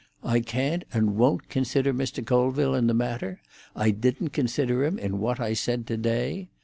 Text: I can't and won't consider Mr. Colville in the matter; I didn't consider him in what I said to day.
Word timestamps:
I 0.23 0.39
can't 0.39 0.83
and 0.91 1.15
won't 1.15 1.47
consider 1.47 1.93
Mr. 1.93 2.25
Colville 2.25 2.73
in 2.73 2.87
the 2.87 2.93
matter; 2.95 3.39
I 3.75 3.91
didn't 3.91 4.29
consider 4.31 4.83
him 4.83 4.97
in 4.97 5.19
what 5.19 5.39
I 5.39 5.53
said 5.53 5.85
to 5.85 5.95
day. 5.97 6.49